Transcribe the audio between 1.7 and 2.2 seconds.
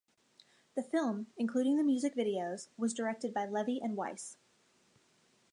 the music